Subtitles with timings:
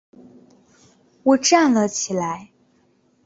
[1.21, 2.49] 我站了起来